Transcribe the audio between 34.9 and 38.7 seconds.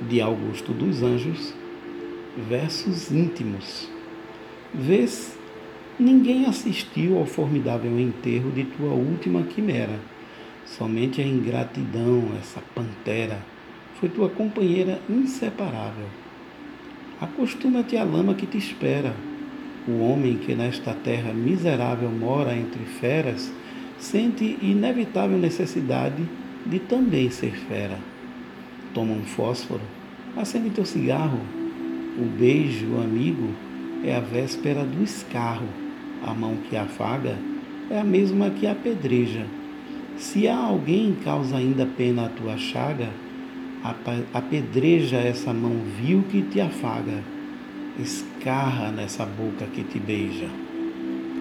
escarro. A mão que afaga é a mesma que